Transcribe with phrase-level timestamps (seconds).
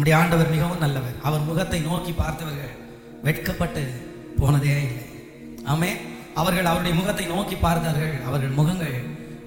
[0.00, 1.16] நம்முடைய ஆண்டவர் மிகவும் நல்லவர்.
[1.28, 2.70] அவர் முகத்தை நோக்கி பார்த்தவர்கள்
[3.26, 3.82] வெட்கப்பட்டு
[4.38, 5.02] போனதே இல்லை.
[5.72, 5.90] ஆமே
[6.40, 8.14] அவர்கள் அவருடைய முகத்தை நோக்கி பார்த்தார்கள்.
[8.28, 8.94] அவர்கள் முகங்கள்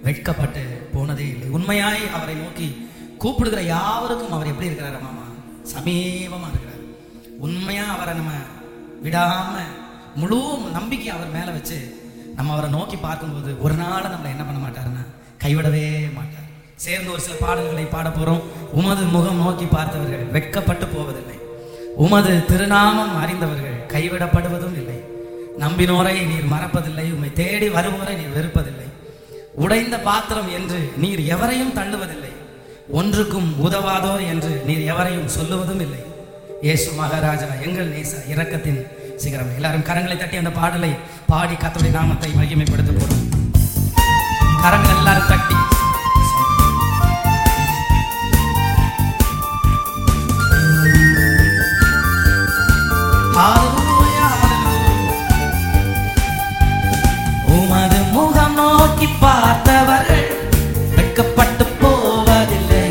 [0.04, 0.64] வெட்கப்பட்டு
[0.94, 1.48] போனதே இல்லை.
[1.58, 2.68] உண்மையாய் அவரை நோக்கி
[3.24, 5.26] கூப்பிடுகிற யாவருக்கும் அவர் எப்படி இருக்கிறார் மாமா?
[5.74, 6.86] சமீபமா இருக்கிறார்.
[7.48, 8.34] உண்மையா அவரை நம்ம
[9.08, 9.56] விடாம
[10.22, 10.40] முழு
[10.78, 11.80] நம்பிக்கை அவர் மேல வச்சு
[12.38, 15.06] நம்ம அவரை நோக்கி பார்க்கும்போது ஒரு நாள் நம்மளை என்ன பண்ண மாட்டாருன்னா
[15.46, 15.86] கைவிடவே
[16.20, 16.43] மாட்டார்.
[16.84, 18.42] சேர்ந்து ஒரு சில பாடல்களை பாட போறோம்.
[18.80, 21.38] உமது முகம் நோக்கி பார்த்தவர்கள் வெட்கப்பட்டு போவதில்லை.
[22.06, 24.98] உமது திருநாமம் அறிந்தவர்கள் கைவிடப்படுவதும் இல்லை.
[25.64, 27.06] நம்பினோரை நீர் மறப்பதில்லை.
[27.16, 28.88] உம்மை தேடி வருவோரை நீர் வெறுப்பதில்லை.
[29.64, 32.34] உடைந்த பாத்திரம் என்று நீர் எவரையும் தள்ளுவதில்லை.
[33.00, 36.02] ஒன்றுக்கும் உதவாதோர் என்று நீர் எவரையும் சொல்லுவதும் இல்லை.
[36.62, 38.82] இயேசு மகாராஜா எங்கள் நேச இரக்கத்தின்
[39.16, 39.56] சிகரம்.
[39.56, 40.92] எல்லாரும் கரங்களை தட்டி அந்த பாடலை
[41.28, 43.26] பாடி கத்தோடைய நாமத்தை மகிமைப்படுத்த போறோம்.
[44.64, 45.56] கரங்கள் எல்லாரும் தட்டி.
[57.54, 60.28] உமது முகம் நோக்கி பார்த்தவர்கள்
[60.96, 62.88] வெட்கப்பட்டு போவதில்லை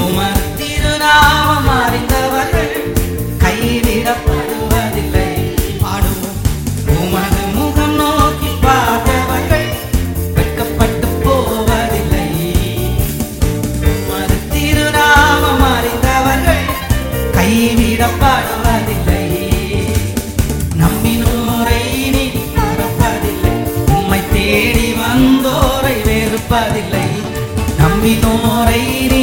[0.00, 2.72] உமது திருநாமம் அறிந்தவர்கள்
[3.44, 5.28] கைவிடப்படுவதில்லை
[5.82, 6.38] பாடுவோம்.
[6.96, 9.68] உமது முகம் நோக்கி பார்த்தவர்கள்
[10.34, 12.28] வெட்கப்பட்டு போவதில்லை
[13.92, 16.64] உமது திருநாமம் அறிந்தவர்கள்
[17.36, 18.59] கைவிடப்படுவதில்லை
[28.59, 28.79] நம்பினோரை
[29.11, 29.21] நீ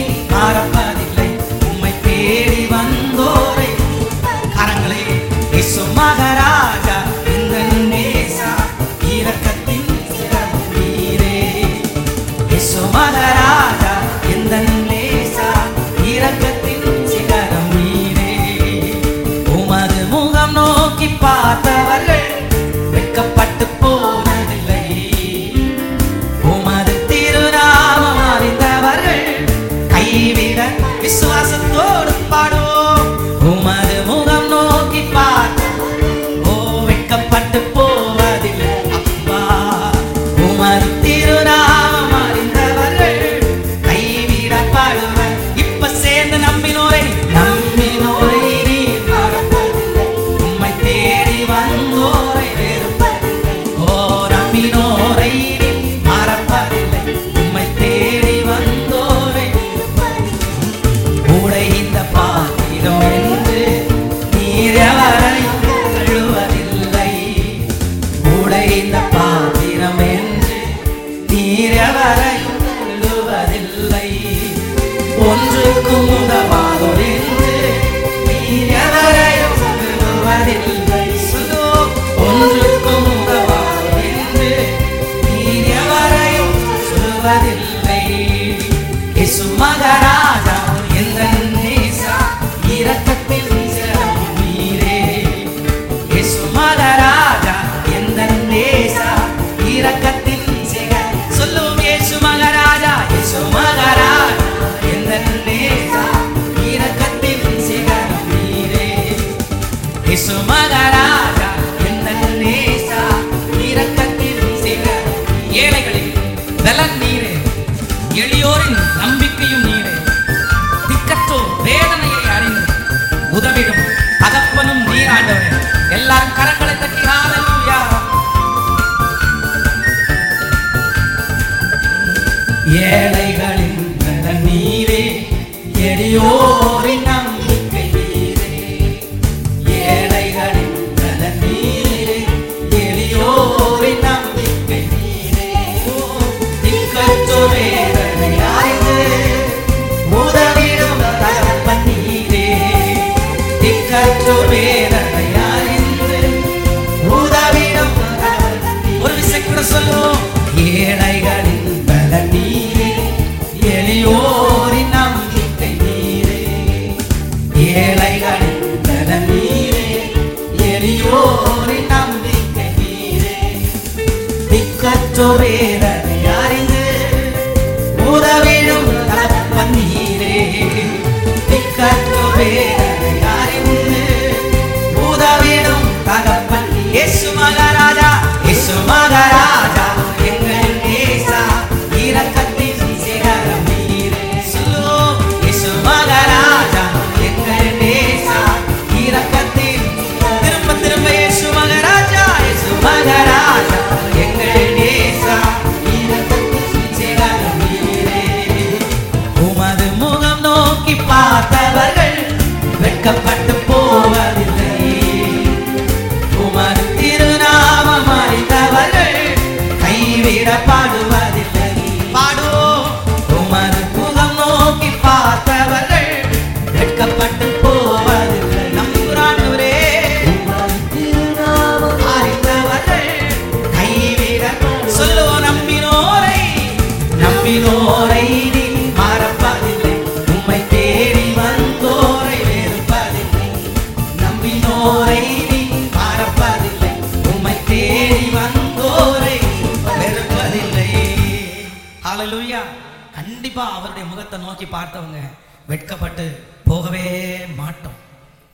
[253.58, 255.20] கண்டிப்பா அவருடைய முகத்தை நோக்கி பார்த்தவங்க
[255.68, 257.96] வெட்கப்பட்டு போகவே மாட்டோம்.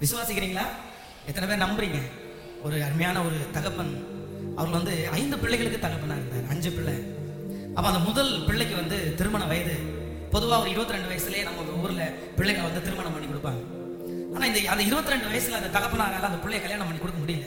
[0.02, 0.66] விசுவாசிக்கிறீங்களா?
[1.28, 2.00] எத்தனை பேர் நம்புறீங்க?
[2.64, 3.92] ஒரு அருமையான ஒரு தகப்பன்.
[4.56, 6.50] அவர் வந்து ஐந்து பிள்ளைகளுக்கு தகப்பனா இருந்தார்.
[6.50, 6.94] அஞ்சு பிள்ளை.
[7.76, 9.76] அப்ப அந்த முதல் பிள்ளைக்கு வந்து திருமண வயது.
[10.32, 12.04] பொதுவா ஒரு இருபத்தி ரெண்டு வயசுலயே நம்ம ஊர்ல
[12.38, 13.62] பிள்ளைங்க வந்து திருமணம் பண்ணி கொடுப்பாங்க.
[14.36, 17.46] ஆனா இந்த அந்த இருபத்தி ரெண்டு வயசுல அந்த தகப்பனாரால அந்த பிள்ளைய கல்யாணம் பண்ணி கொடுக்க முடியல.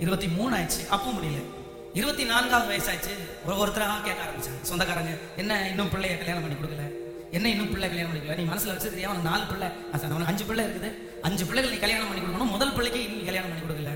[0.00, 0.82] இருபத்தி மூணு ஆயிடுச்சு.
[0.90, 1.65] அப்பவும் முடியல.
[1.96, 3.12] இருபத்தி நான்காவது வயசாச்சு.
[3.44, 4.62] ஒரு ஒருத்தராக கேட்க ஆரம்பிச்சாங்க.
[4.62, 6.90] சொந்தக்காரங்க என்ன இன்னும் பிள்ளைய கல்யாணம் பண்ணி கொடுக்கல?
[7.30, 9.68] என்ன இன்னும் பிள்ளை கல்யாணம் பண்ணிக்கல நீ மனசுல வச்சிருக்கியா அவனுக்கு நாலு பிள்ளை.
[9.92, 10.92] சார், அவனுக்கு அஞ்சு பிள்ளை இருக்குது.
[11.22, 13.90] அஞ்சு பிள்ளைகள் நீ கல்யாணம் பண்ணி கொடுக்கணும் முதல் பிள்ளைக்கு இன்னும் கல்யாணம் பண்ணி கொடுக்கல.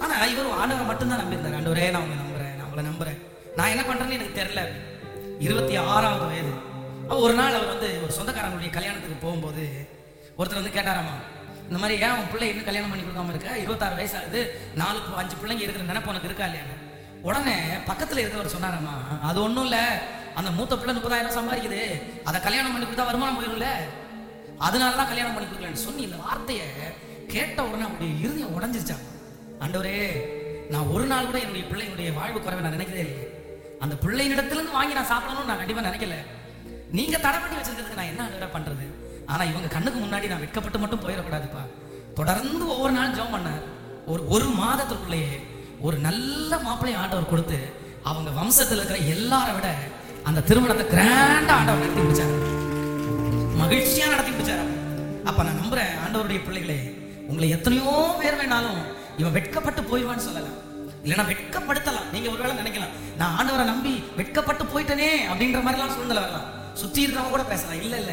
[0.00, 1.58] ஆனா இவர் ஆண்டவரை மட்டும்தான் நம்பியிருந்தார்.
[1.58, 2.56] ஆண்டவரே நான் உங்களை நம்புறேன்.
[2.56, 3.18] நான் உங்களை நம்புறேன்.
[3.56, 4.68] நான் என்ன பண்றேன்னு எனக்கு தெரியல.
[5.38, 6.50] இருபத்தி ஆறாவது வயது.
[7.08, 9.88] ஒரு நாள் அவர் வந்து ஒரு சொந்தக்காரங்களுடைய கல்யாணத்துக்கு போகும்போது
[10.38, 11.14] ஒருத்தர் வந்து கேட்டாராமா
[11.62, 13.58] இந்த மாதிரி ஏன் உன் பிள்ளை இன்னும் கல்யாணம் பண்ணி கொடுக்காம இருக்க?
[13.58, 14.60] இருபத்தாறு வயசு ஆகுது.
[14.74, 16.66] நாலு பு- அஞ்சு பிள்ளைங்க இருக்கிற நினைப்பு உனக்கு இருக்கா இல்லையா
[17.22, 17.56] உடனே
[17.88, 18.94] பக்கத்துல இருக்கவர் சொன்னாராமா
[19.28, 19.78] அது ஒண்ணும் இல்ல.
[20.38, 21.80] அந்த மூத்த பிள்ளை முப்பதாயிரம் சம்பாதிக்குது.
[22.24, 23.68] அதை கல்யாணம் பண்ணி கொடுத்தா வருமானம் போயிரும்ல
[24.60, 26.66] அதனால தான் கல்யாணம் பண்ணி கொடுக்கலன்னு சொல்லி இந்த வார்த்தையை
[27.32, 29.06] கேட்ட உடனே அப்படியே இருதயம் உடஞ்சிருச்சாங்க
[29.62, 29.96] ஆண்டவரே
[30.72, 33.24] நான் ஒரு நாள் கூட என்னுடைய பிள்ளைகளுடைய வாழ்வு குறைவை நான் நினைக்கிறதே இல்லை
[33.80, 36.16] அந்த பிள்ளையிடத்திலிருந்து வாங்கி நான் சாப்பிடணும்னு நான் கண்டிப்பாக நினைக்கல.
[36.90, 38.86] நீங்க தடை பண்ணி வச்சிருக்கிறதுக்கு நான் என்ன ஆண்டவரே பண்றது?
[39.26, 41.62] ஆனா இவங்க கண்ணுக்கு முன்னாடி நான் வெட்கப்பட்டு மட்டும் போயிடக்கூடாதுப்பா.
[42.14, 43.62] தொடர்ந்து ஒவ்வொரு நாளும் ஜெபம் பண்ணேன்
[44.06, 45.34] ஒரு ஒரு மாதத்துக்குள்ளேயே
[45.86, 47.58] ஒரு நல்ல மாப்பிள்ளை ஆண்டவர் கொடுத்து
[48.10, 49.68] அவங்க வம்சத்துல இருக்கிற எல்லாரை விட
[50.28, 52.34] அந்த திருமணத்தை கிராண்டா ஆண்டவர் நடத்தி முடிச்சாரு.
[53.60, 54.64] மகிழ்ச்சியா நடத்தி முடிச்சாரு
[55.28, 56.78] அப்ப நான் நம்புறேன் ஆண்டவருடைய பிள்ளைகளே
[57.28, 58.80] உங்களை எத்தனையோ பேர் வேணாலும்
[59.20, 60.58] இவன் வெட்கப்பட்டு போய்வான்னு சொல்லலாம்.
[61.04, 62.10] இல்லைன்னா வெட்கப்படுத்தலாம்.
[62.12, 66.46] நீங்க ஒருவேளை நினைக்கலாம் நான் ஆண்டவரை நம்பி வெட்கப்பட்டு போயிட்டனே அப்படின்ற மாதிரிலாம் சூழ்நிலை வரலாம்.
[66.82, 67.82] சுத்தி இருக்கிறவங்க கூட பேசலாம்.
[67.82, 68.12] இல்ல இல்ல.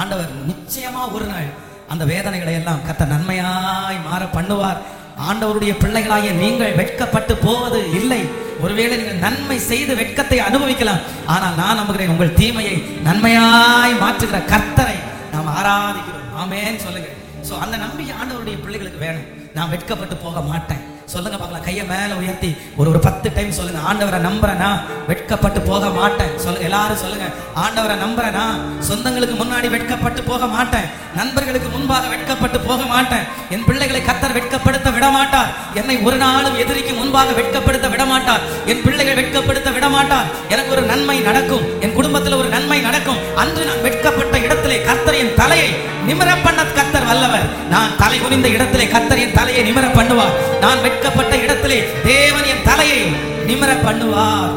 [0.00, 1.48] ஆண்டவர் நிச்சயமா ஒரு நாள்
[1.88, 4.80] அந்த வேதனைகளை எல்லாம் கத்த நன்மையாய் மாற பண்ணுவார்.
[5.28, 8.20] ஆண்டவருடைய பிள்ளைகளாகிய நீங்கள் வெட்கப்பட்டு போவது இல்லை.
[8.64, 11.04] ஒருவேளை நீங்கள் நன்மை செய்து வெட்கத்தை அனுபவிக்கலாம்.
[11.34, 12.76] ஆனால் நான் நம்புகிறேன் உங்கள் தீமையை
[13.06, 14.98] நன்மையாய் மாற்றுகிற கர்த்தரை
[15.34, 16.28] நாம் ஆராதிக்கிறோம்.
[16.42, 17.10] ஆமேன்னு சொல்லுங்க
[17.48, 19.26] ஸோ அந்த நம்பிக்கை ஆண்டவருடைய பிள்ளைகளுக்கு வேணும்.
[19.56, 20.84] நான் வெட்கப்பட்டு போக மாட்டேன்.
[21.12, 21.64] சொல்லுங்க பார்க்கலாம்.
[21.66, 22.48] கையை மேல உயர்த்தி.
[22.78, 23.80] ஒரு ஒரு பத்து டைம் சொல்லுங்க.
[23.90, 24.70] ஆண்டவரை நம்புறேனா?
[25.08, 26.32] வெட்கப்பட்டு போக மாட்டேன்.
[26.44, 27.26] சொல்லுங்க எல்லாரும் சொல்லுங்க.
[27.64, 28.44] ஆண்டவரை நம்புறேனா?
[28.88, 30.88] சொந்தங்களுக்கு முன்னாடி வெட்கப்பட்டு போக மாட்டேன்.
[31.18, 33.24] நண்பர்களுக்கு முன்பாக வெட்கப்பட்டு போக மாட்டேன்.
[33.54, 38.42] என் பிள்ளைகளை கத்தர் வெட்கப்படுத்த விட மாட்டார் என்னை ஒரு நாளும் எதிரிக்கு முன்பாக வெட்கப்படுத்த விட மாட்டார்
[38.72, 41.64] என் பிள்ளைகள் வெட்கப்படுத்த விட மாட்டார் எனக்கு ஒரு நன்மை நடக்கும்.
[41.84, 43.22] என் குடும்பத்தில் ஒரு நன்மை நடக்கும்.
[43.42, 45.70] அன்று நான் வெட்கப்பட்ட இடத்திலே கர்த்தர் என் தலையை
[46.08, 47.46] நிமிர பண்ண கத்தர் வல்லவர்.
[47.72, 51.78] நான் தலை குனிந்த இடத்திலே கர்த்தர் என் தலையை நிமிர பண்ணுவார் நான் வெட்கப்பட்ட இடத்திலே
[52.10, 53.00] தேவன் என் தலையை
[53.48, 54.52] நிமிர பண்ணுவார்.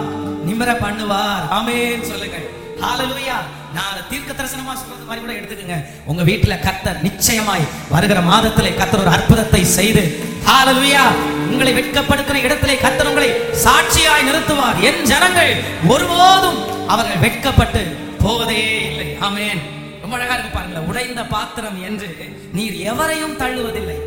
[0.50, 1.44] நிமிர பண்ணுவார்.
[1.58, 2.38] ஆமென் சொல்லுங்க
[2.84, 3.38] ஹalleluya
[3.78, 5.78] நான் தீர்க்க தரிசனமா சொல்றது மாதிரி கூட எடுத்துக்கங்க.
[6.12, 10.04] உங்க வீட்டுல கத்தர் நிச்சயமாய் வருகிற மாதத்திலே கத்தர் ஒரு அற்புதத்தை செய்து
[10.50, 11.04] ஹalleluya
[11.52, 13.30] உங்களை வெட்கப்படுத்துற இடத்திலே கத்தர் உங்களை
[13.66, 14.80] சாட்சியாய் நிறுத்துவார்.
[14.90, 15.54] என் ஜனங்கள்
[15.96, 16.60] ஒருபோதும்
[16.96, 17.82] அவர்கள் வெட்கப்பட்டு
[18.24, 19.10] போவதே இல்லை.
[19.30, 19.62] ஆமேன்.
[20.04, 20.88] ரொம்ப அழகா இருக்கு பாருங்களேன்.
[20.92, 22.10] உடைந்த பாத்திரம் என்று
[22.60, 24.00] நீர் எவரையும் தள்ளுவதில்லை.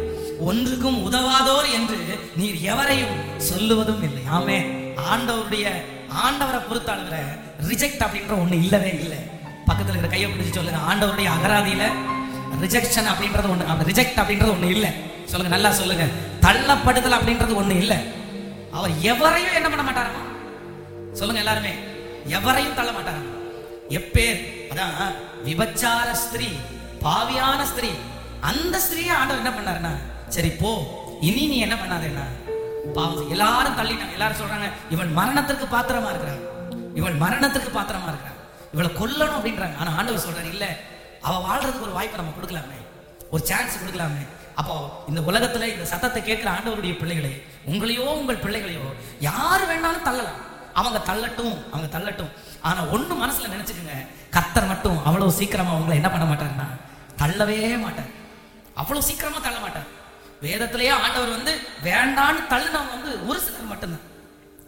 [0.49, 1.99] ஒன்றுக்கும் உதவாதோர் என்று
[2.38, 3.16] நீர் எவரையும்
[3.49, 4.22] சொல்லுவதும் இல்லை.
[4.37, 4.58] ஆமே
[5.12, 5.66] ஆண்டவருடைய
[6.25, 7.18] ஆண்டவரை பொறுத்தளவுல
[7.70, 9.20] ரிஜெக்ட் அப்படின்ற ஒண்ணு இல்லவே இல்லை.
[9.68, 10.80] பக்கத்துல இருக்கிற கையை பிடிச்சு சொல்லுங்க.
[10.90, 11.84] ஆண்டவருடைய அகராதியில
[12.64, 14.90] ரிஜெக்ஷன் அப்படின்றது ஒண்ணு அந்த ரிஜெக்ட் அப்படின்றது ஒண்ணு இல்லை.
[15.30, 16.06] சொல்லுங்க நல்லா சொல்லுங்க.
[16.46, 17.99] தள்ளப்படுதல் அப்படின்றது ஒண்ணு இல்லை.
[18.78, 20.22] அவர் எவரையும் என்ன பண்ண மாட்டாராமா
[21.18, 21.72] சொல்லுங்க எல்லாருமே.
[22.38, 23.28] எவரையும் தள்ள மாட்டாராம்
[23.99, 24.40] எப்பேர்
[24.72, 26.49] அதான் விபச்சார ஸ்திரீ
[27.04, 27.90] பாவியான ஸ்திரீ
[28.50, 29.92] அந்த ஸ்திரீயை ஆண்டவர் என்ன பண்ணாருன்னா
[30.34, 30.70] சரி போ.
[31.28, 32.26] இனி நீ என்ன பண்ணாதேண்ணா
[32.94, 34.14] பாவம் எல்லாரும் தள்ளிட்டாங்க.
[34.16, 36.42] எல்லாரும் சொல்றாங்க இவள் மரணத்திற்கு பாத்திரமா இருக்கிறான்.
[36.94, 38.38] இவள் மரணத்திற்கு பாத்திரமா இருக்கிறான்.
[38.74, 39.76] இவளை கொல்லணும் அப்படின்றாங்க.
[39.78, 40.66] ஆனா ஆண்டவர் சொல்றாரு இல்ல
[41.20, 42.78] அவ வாழ்றதுக்கு ஒரு வாய்ப்பு நம்ம கொடுக்கலாமே.
[43.30, 44.24] ஒரு சான்ஸ் கொடுக்கலாமே.
[44.54, 47.32] அப்போ இந்த உலகத்துல இந்த சத்தத்தை கேட்கிற ஆண்டவருடைய பிள்ளைகளை
[47.70, 48.86] உங்களையோ உங்கள் பிள்ளைகளையோ
[49.20, 50.40] யார் வேணாலும் தள்ளலாம்.
[50.80, 52.32] அவங்க தள்ளட்டும் அவங்க தள்ளட்டும்.
[52.60, 53.96] ஆனா ஒண்ணு மனசுல நினைச்சுக்கோங்க.
[54.36, 56.68] கத்தர் மட்டும் அவ்வளவு சீக்கிரமா உங்களை என்ன பண்ண மாட்டாருன்னா
[57.22, 58.12] தள்ளவே மாட்டார்.
[58.74, 60.00] அவ்வளவு சீக்கிரமா தள்ள மாட்டார்.
[60.44, 61.52] வேதத்திலேயே ஆண்டவர் வந்து
[61.88, 64.06] வேண்டான்னு தள்ளுனவங்க வந்து ஒரு சிலர் மட்டும்தான்.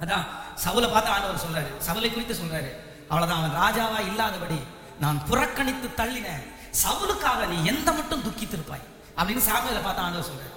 [0.03, 0.25] அதான்
[0.65, 1.71] சவுலை பார்த்து ஆண்டவர் சொல்றாரு.
[1.87, 2.71] சவுலை குறித்து சொல்றாரு.
[3.09, 4.59] அவ்வளவுதான் அவன் ராஜாவா இல்லாதபடி
[5.03, 6.45] நான் புறக்கணித்து தள்ளினேன்.
[6.83, 8.85] சவுலுக்காக நீ எந்த மட்டும் துக்கித்திருப்பாய்?
[9.19, 10.53] அப்படின்னு சாமியில பார்த்து ஆண்டவர் சொல்றாரு.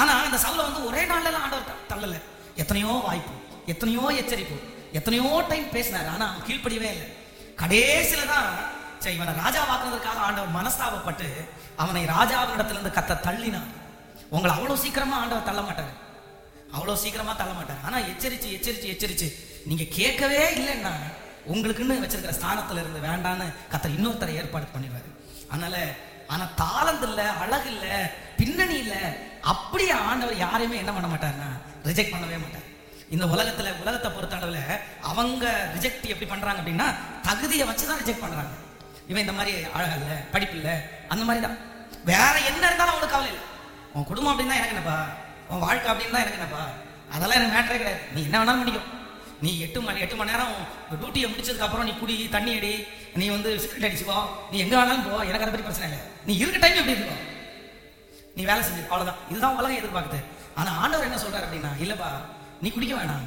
[0.00, 2.16] ஆனா இந்த சவுலை வந்து ஒரே நாள்ல ஆண்டவர் தள்ளல.
[2.62, 3.34] எத்தனையோ வாய்ப்பு
[3.72, 4.56] எத்தனையோ எச்சரிப்பு
[4.98, 6.08] எத்தனையோ டைம் பேசினாரு.
[6.14, 7.08] ஆனா அவன் கீழ்ப்படியவே இல்லை.
[7.60, 8.48] கடைசியில தான்
[8.98, 11.28] சரி இவனை ராஜாவாக்குறதுக்காக ஆண்டவர் மனஸ்தாபப்பட்டு
[11.76, 13.70] அவனை ராஜாவிடத்திலிருந்து கத்த தள்ளினான்.
[14.36, 15.92] உங்களை அவ்வளோ சீக்கிரமா ஆண்டவர் தள்ள மாட்டாரு.
[16.76, 17.82] அவ்வளோ சீக்கிரமா தள்ள மாட்டார்.
[17.86, 19.28] ஆனா எச்சரிச்சு எச்சரிச்சு எச்சரிச்சு
[19.68, 20.92] நீங்க கேட்கவே இல்லைன்னா
[21.52, 25.10] உங்களுக்குன்னு வச்சிருக்கிற ஸ்தானத்துல இருந்து வேண்டான்னு கத்தர் இன்னொருத்தரை ஏற்பாடு பண்ணிடுவாரு.
[25.52, 25.76] அதனால
[26.32, 27.86] ஆனா தாளந்து இல்ல அழகு இல்ல
[28.40, 28.94] பின்னணி இல்ல
[29.52, 31.50] அப்படியே ஆண்டவர் யாரையுமே என்ன பண்ண மாட்டாருன்னா
[31.88, 32.66] ரிஜெக்ட் பண்ணவே மாட்டார்.
[33.14, 34.60] இந்த உலகத்துல உலகத்தை பொறுத்த அளவில்
[35.10, 35.44] அவங்க
[35.76, 36.88] ரிஜெக்ட் எப்படி பண்றாங்க அப்படின்னா
[37.28, 38.52] தகுதியை வச்சு தான் ரிஜெக்ட் பண்றாங்க.
[39.10, 40.74] இவன் இந்த மாதிரி அழகு இல்லை படிப்பு இல்லை
[41.12, 41.58] அந்த மாதிரி தான்
[42.10, 43.44] வேற என்ன இருந்தாலும் அவனுக்கு கவலை இல்லை.
[43.94, 44.98] உன் குடும்பம் அப்படின்னா எனக்கு என்னப்பா?
[45.50, 46.62] உன் வாழ்க்கை அப்படின்னு தான் எனக்கு என்னப்பா?
[47.14, 48.02] அதெல்லாம் எனக்கு மேட்டரே கிடையாது.
[48.14, 48.82] நீ என்ன வேணாலும் பண்ணிக்கோ.
[49.44, 50.54] நீ எட்டு மணி எட்டு மணி நேரம்
[51.00, 52.72] டியூட்டியை முடிச்சதுக்கு அப்புறம் நீ குடி தண்ணி அடி
[53.20, 54.18] நீ வந்து சிகரெட் அடிச்சுக்கோ
[54.50, 55.14] நீ எங்கே வேணாலும் போ.
[55.28, 56.00] எனக்கு அதை பற்றி பிரச்சனை இல்லை.
[56.26, 57.16] நீ இருக்க டைம் எப்படி இருக்கோ?
[58.36, 60.20] நீ வேலை செஞ்சு அவ்வளோதான் இதுதான் உலகம் எதிர்பார்க்குது.
[60.60, 62.10] ஆனால் ஆண்டவர் என்ன சொல்றாரு அப்படின்னா இல்லைப்பா
[62.62, 63.26] நீ குடிக்க வேணாம்.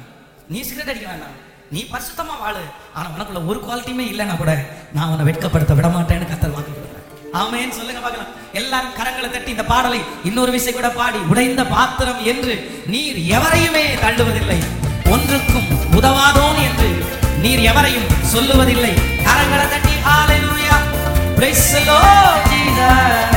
[0.54, 1.36] நீ சிகரெட் அடிக்க வேண்டாம்
[1.74, 2.64] நீ பரிசுத்தமாக வாழு.
[2.96, 4.52] ஆனால் உனக்குள்ள ஒரு குவாலிட்டியுமே இல்லைன்னா கூட
[4.96, 6.95] நான் உன்னை வெட்கப்படுத்த விட மாட்டேன்னு கத்தர் வாங்கிக்கிறேன்
[7.40, 8.32] ஆமேன்னு சொல்லுங்க பார்க்கலாம்.
[8.60, 12.54] எல்லாரும் கரங்களை தட்டி இந்த பாடலை இன்னொரு விசை கூட பாடி உடைந்த பாத்திரம் என்று
[12.94, 14.58] நீர் எவரையுமே தள்ளுவதில்லை.
[15.14, 16.88] ஒன்றுக்கும் உதவாதோன் என்று
[17.44, 18.94] நீர் எவரையும் சொல்லுவதில்லை.
[19.26, 20.76] கரங்களை தட்டி ஹalleluya
[21.38, 23.34] praise the lord jesus.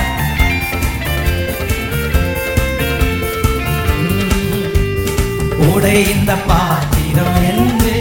[5.72, 7.96] உடைந்த பாத்திரம் என்று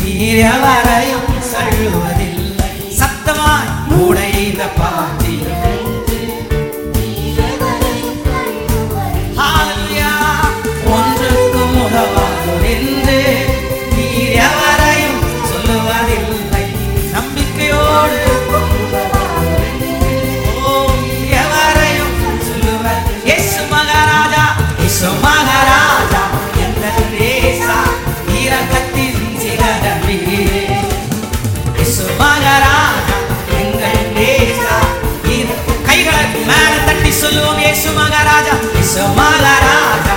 [0.00, 2.72] நீர் எவரையும் சொல்லுவதில்லை.
[3.00, 3.72] சத்தமாய்
[4.04, 5.19] உடைந்த பாத்திரம்
[12.72, 13.18] என்று
[13.94, 16.64] நீர் எவரையும் சொல்லுவதில்லை.
[17.14, 18.18] நம்பிக்கையோடு
[21.40, 22.16] எவரையும்
[22.48, 23.02] சொல்லுவர்.
[23.28, 24.44] இயேசு மகாராஜா
[24.80, 26.22] இயேசு மகாராஜா
[26.64, 26.84] எந்த
[27.14, 27.78] தேசா
[28.42, 30.16] இரக்கத்தின் சிகரமே
[31.76, 33.18] இயேசு மகாராஜா
[33.60, 34.74] எங்கள் தேசா
[35.88, 40.14] கைகளை மேல தட்டி சொல்லுவோம் இயேசு மகாராஜா இயேசு மகாராஜா.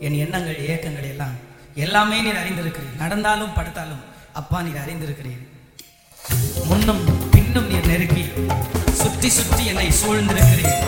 [0.00, 1.36] என் எண்ணங்கள் ஏக்கங்கள் எல்லாம்
[1.76, 5.42] எல்லாமே நீர் அறிந்திருக்கிறீர் நடந்தாலும் படுத்தாலும் அப்பா நீர் அறிந்திருக்கிறீர்
[6.68, 7.02] முன்னும்
[7.34, 8.24] பின்னும் நீர் நெருக்கி
[9.02, 10.80] சுற்றி சுற்றி என்னை சூழ்ந்திருக்கிறீர்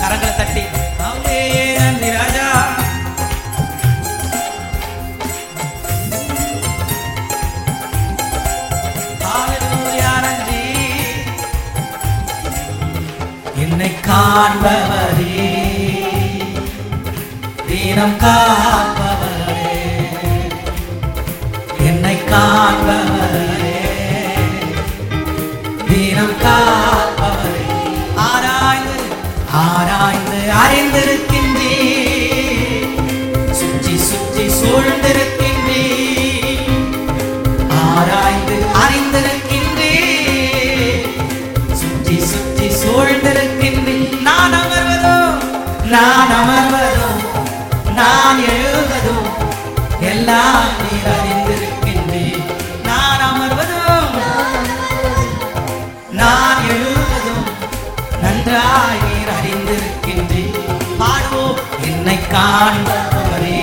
[0.00, 0.64] கரங்களை தட்டி
[1.78, 2.46] நன்றி ராஜா.
[13.62, 15.19] என்னை காண்பவர்
[17.90, 19.76] இனம் காப்பவரே.
[21.86, 23.76] என்னை காப்பவரே
[26.02, 27.64] இனம் காப்பவரே.
[28.26, 28.96] ஆராய்ந்து
[29.62, 31.74] ஆராய்ந்து அறிந்திருக்கின்றே
[33.52, 35.29] சுற்றி சுற்றி சூழ்ந்திருக்க
[48.00, 49.26] நான் எழுவதும்
[50.10, 52.24] எல்லாம் நீ அறிந்திருக்கின்றே
[52.84, 54.16] நான் அமர்வதும்
[56.12, 57.44] நான் எழுவதும்
[58.22, 60.44] நன்றாய் நீர் அறிந்திருக்கின்றே
[60.98, 63.60] பாடுவோம் என்னை காண்பவரே.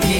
[0.00, 0.12] நீ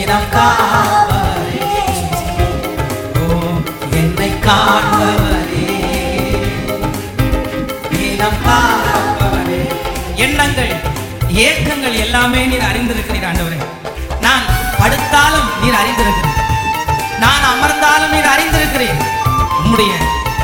[11.47, 13.59] ஏக்கங்கள் எல்லாமே நீர் அறிந்திருக்கிறீர் ஆண்டவரே.
[14.25, 14.45] நான்
[14.81, 16.37] படுத்தாலும் நீர் அறிந்திருக்கிறேன்.
[17.25, 19.01] நான் அமர்ந்தாலும் நீர் அறிந்திருக்கிறேன்.
[19.63, 19.93] உன்னுடைய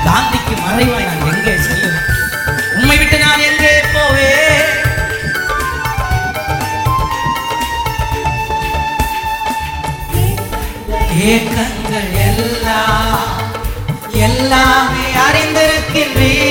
[0.07, 2.01] காந்திக்கு மறைவாய் நான் எங்கே செல்லுவேன்?
[2.79, 4.63] உண்மை விட்டு நான் எங்கே போவேன்?
[11.33, 13.31] ஏக்கங்கள் எல்லாம்
[14.27, 16.44] எல்லாமே அறிந்திருக்கின்றீர்.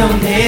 [0.00, 0.39] don't hate.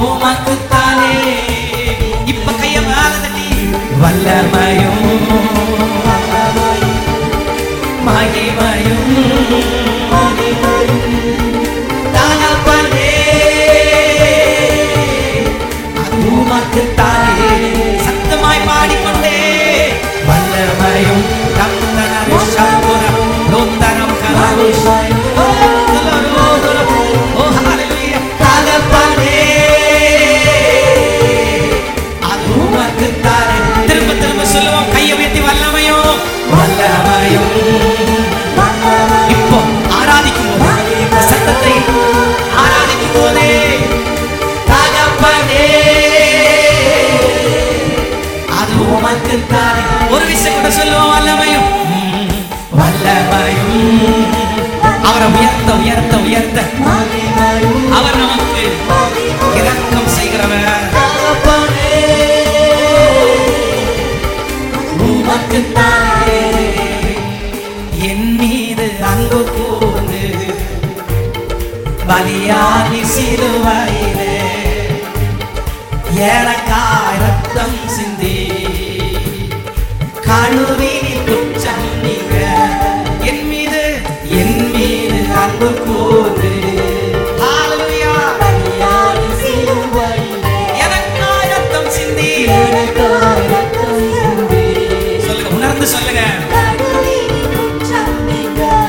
[0.00, 0.75] உமக்குத்தான்
[49.36, 51.68] உமக்குத்தானே ஒரு விஷயம் கூட சொல்லுவோம் வல்லமையும்.
[52.78, 54.26] வல்லமையும்.
[55.02, 56.60] அவரை உயர்த்த உயர்த்த உயர்த்த.
[57.92, 58.64] அவர் நமக்கு
[59.54, 60.64] இரக்கம் செய்கிறவர்.
[68.00, 70.54] என் மீது அன்பு கூர்ந்து
[72.08, 74.34] பலியாகி சிலுவையிலே
[76.14, 76.75] ஏலக்காய்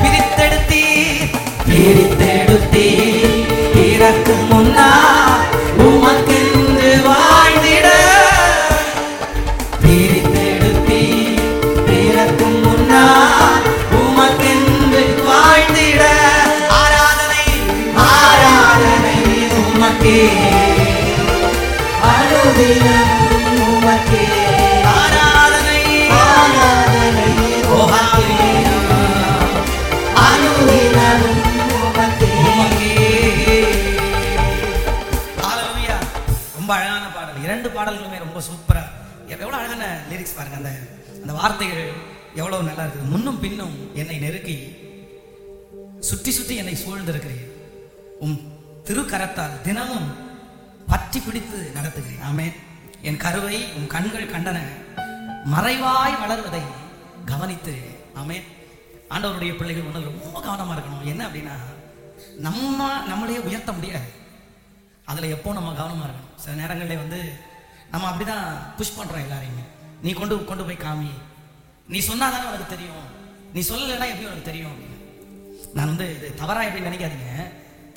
[0.02, 0.82] பிரித்தெடுத்தி
[1.68, 2.86] பிரித்தெடுத்தி
[3.74, 4.88] பிறக்கு முன்னா
[40.10, 40.56] லிரிக்ஸ் பாருங்க.
[40.56, 40.70] அந்த
[41.22, 41.92] அந்த வார்த்தைகள்
[42.34, 43.08] எவ்வளவு நல்லா இருக்குது.
[43.08, 44.56] முன்னும் பின்னும் என்னை நெருக்கி
[46.00, 47.50] சுற்றி சுற்றி என்னை சூழ்ந்திருக்கிறீர்.
[48.20, 48.40] உம்
[48.84, 50.27] திருக்கரத்தால் தினமும்
[51.08, 52.24] பற்றி பிடித்து நடத்துகிறேன்.
[52.28, 52.46] ஆமே
[53.08, 54.58] என் கருவை உன் கண்கள் கண்டன.
[55.52, 56.60] மறைவாய் வளர்வதை
[57.30, 57.74] கவனித்து
[58.20, 58.36] ஆமே
[59.12, 61.06] ஆண்டவருடைய பிள்ளைகள் ஒன்று ரொம்ப கவனமாக இருக்கணும்.
[61.12, 61.54] என்ன அப்படின்னா
[62.46, 64.10] நம்ம நம்மளையே உயர்த்த முடியாது.
[65.10, 66.36] அதில் எப்போ நம்ம கவனமாக இருக்கணும்.
[66.44, 67.20] சில நேரங்களில் வந்து
[67.94, 68.46] நம்ம அப்படிதான்
[68.78, 69.64] புஷ் பண்ணுறோம் எல்லாரையுமே.
[70.04, 71.10] நீ கொண்டு கொண்டு போய் காமி.
[71.94, 73.10] நீ சொன்னா தானே உனக்கு தெரியும்.
[73.56, 74.98] நீ சொல்லலைன்னா எப்படி உனக்கு தெரியும் அப்படின்னு.
[75.76, 77.32] நான் வந்து இது தவறாக எப்படி நினைக்காதீங்க.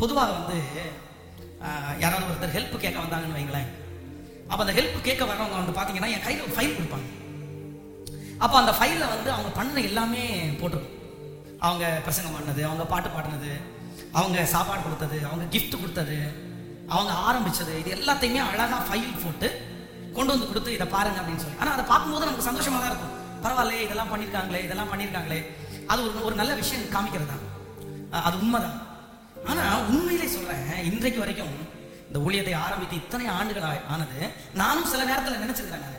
[0.04, 0.60] பொதுவாக வந்து
[2.04, 3.70] யாராவது ஒருத்தர் ஹெல்ப் கேட்க வந்தாங்கன்னு வைங்களேன்.
[4.50, 7.08] அப்போ அந்த ஹெல்ப் கேட்க வர்றவங்க வந்து பார்த்தீங்கன்னா என் கையில் ஃபைல் கொடுப்பாங்க.
[8.44, 10.24] அப்போ அந்த ஃபைலில் வந்து அவங்க பண்ண எல்லாமே
[10.62, 10.98] போட்டிருக்கும்.
[11.68, 13.52] அவங்க பிரசங்கம் பண்ணது அவங்க பாட்டு பாடினது
[14.20, 16.18] அவங்க சாப்பாடு கொடுத்தது அவங்க கிஃப்ட் கொடுத்தது
[16.96, 19.50] அவங்க ஆரம்பித்தது இது எல்லாத்தையுமே அழகாக ஃபைல் போட்டு
[20.16, 21.60] கொண்டு வந்து கொடுத்து இதை பாருங்க அப்படின்னு சொல்லி.
[21.62, 23.16] ஆனால் அதை பார்க்கும்போது நமக்கு சந்தோஷமாக தான் இருக்கும்.
[23.44, 25.40] பரவாயில்ல இதெல்லாம் பண்ணியிருக்காங்களே இதெல்லாம் பண்ணியிருக்காங்களே
[25.92, 27.30] அது ஒரு ஒரு நல்ல விஷயம் காமிக்கிறது?
[27.34, 28.78] தான் அது உண்மைதான்.
[29.50, 31.54] ஆனா உண்மையிலே சொல்றேன் இன்றைக்கு வரைக்கும்
[32.08, 34.20] இந்த ஊழியத்தை ஆரம்பித்து இத்தனை ஆண்டுகள் ஆனது
[34.54, 35.98] நானும் சில நேரத்தில் நினைச்சிருக்கிறேன் நான்.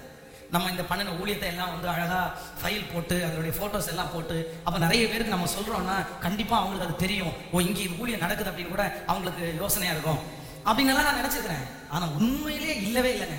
[0.51, 2.19] நம்ம இந்த பண்ணின ஊழியத்தை எல்லாம் வந்து அழகா
[2.61, 7.33] ஃபைல் போட்டு அதனுடைய போட்டோஸ் எல்லாம் போட்டு அப்ப நிறைய பேருக்கு நம்ம சொல்றோம்னா கண்டிப்பா அவங்களுக்கு அது தெரியும்.
[7.53, 10.21] ஓ இங்கே இது ஊழியம் நடக்குது அப்படின்னு கூட அவங்களுக்கு யோசனையா இருக்கும்.
[10.67, 11.65] அப்படின்னு நான் நினைச்சிருக்கிறேன்.
[11.91, 13.39] ஆனா உண்மையிலே இல்லவே இல்லைங்க.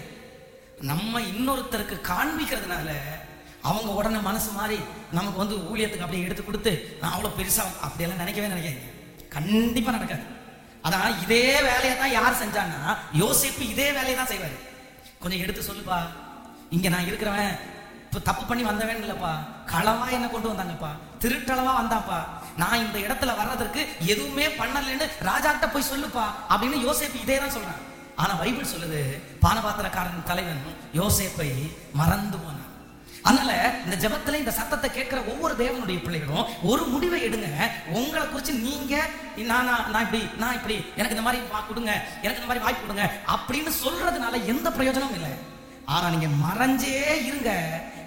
[0.81, 2.89] நம்ம இன்னொருத்தருக்கு காண்பிக்கிறதுனால
[3.61, 4.79] அவங்க உடனே மனசு மாறி
[5.11, 8.89] நமக்கு வந்து ஊழியத்துக்கு அப்படியே எடுத்து கொடுத்து நான் அவ்வளோ பெருசா அப்படியெல்லாம் நினைக்கவே நினைக்காதீங்க.
[9.35, 10.25] கண்டிப்பா நடக்காது.
[10.87, 14.57] அதான் இதே வேலையை தான் யார் செஞ்சாங்கன்னா யோசிப்பு இதே வேலையை தான் செய்வாரு.
[15.21, 15.99] கொஞ்சம் எடுத்து சொல்லுப்பா.
[16.75, 17.53] இங்க நான் இருக்கிறவன்
[18.05, 19.31] இப்போ தப்பு பண்ணி வந்தவன் இல்லப்பா.
[19.71, 20.91] களவா என்ன கொண்டு வந்தாங்கப்பா.
[21.23, 22.19] திருட்டளவா வந்தாப்பா.
[22.61, 23.81] நான் இந்த இடத்துல வர்றதற்கு
[24.13, 27.81] எதுவுமே பண்ணலன்னு ராஜாட்ட போய் சொல்லுப்பா அப்படின்னு யோசிப்பு இதே தான் சொல்றான்.
[28.21, 28.99] ஆனா பைபிள் சொல்லுது
[29.43, 30.61] பானபாத்திரக்காரன் தலைவன்
[30.99, 31.47] யோசேப்பை
[31.99, 32.52] மறந்து போனான்
[33.27, 33.51] அதனால
[33.85, 37.49] இந்த ஜெபத்துல இந்த சத்தத்தை கேட்கிற ஒவ்வொரு தேவனுடைய பிள்ளைகளும் ஒரு முடிவை எடுங்க.
[37.99, 38.93] உங்களை குறிச்சு நீங்க
[39.51, 41.91] நான் நான் இப்படி நான் இப்படி எனக்கு இந்த மாதிரி கொடுங்க
[42.25, 43.05] எனக்கு இந்த மாதிரி வாய்ப்பு கொடுங்க
[43.35, 45.33] அப்படின்னு சொல்றதுனால எந்த பிரயோஜனமும் இல்லை.
[45.93, 47.51] ஆனா நீங்க மறைஞ்சே இருங்க.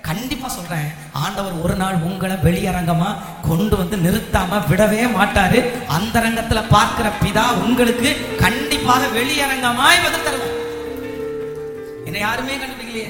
[0.09, 0.89] கண்டிப்பா சொல்றேன்.
[1.25, 3.09] ஆண்டவர் ஒரு நாள் உங்களை வெளியரங்கமா
[3.49, 5.61] கொண்டு வந்து நிறுத்தாம விடவே மாட்டாரு.
[5.97, 8.11] அந்தரங்கத்துல பார்க்கிற பிதா உங்களுக்கு
[8.45, 10.57] கண்டிப்பாக வெளியரங்கமாய் பதில் தருவோம்
[12.09, 13.09] என்னை யாருமே கண்டுபிடிக்கலையே.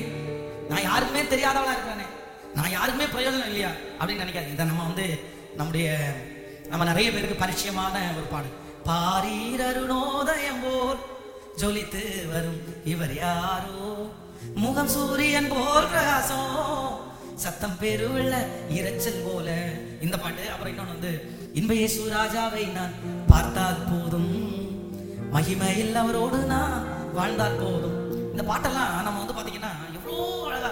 [0.69, 2.07] நான் யாருக்குமே தெரியாதவளா இருக்கானே
[2.55, 3.71] நான் யாருக்குமே பிரயோஜனம் இல்லையா?
[4.01, 5.07] அப்படின்னு நினைக்காது இதை நம்ம வந்து
[5.57, 5.89] நம்முடைய
[6.69, 8.49] நம்ம நிறைய பேருக்கு பரிச்சயமான ஒரு பாடு.
[8.85, 11.01] பாரீர் அருணோதயம் போல்
[11.61, 12.03] ஜொலித்து
[12.33, 13.85] வரும் இவர் யாரோ?
[14.55, 17.05] முகம் சூரியன் போல் பிரகாசம்.
[17.35, 18.35] சத்தம் பெருவில்ல
[18.71, 19.49] இரைச்சல் போல.
[20.01, 21.13] இந்த பாட்டு அப்புறம் இன்னொன்று வந்து
[21.55, 22.95] இன்ப இயேசு ராஜாவை நான்
[23.27, 24.33] பார்த்தால் போதும்.
[25.33, 26.77] மகிமையில் அவரோடு நான்
[27.13, 27.97] வாழ்ந்தால் போதும்.
[28.33, 29.73] இந்த பாட்டெல்லாம் நம்ம வந்து பாத்தீங்கன்னா
[30.17, 30.71] எவ்வளோ அழகா.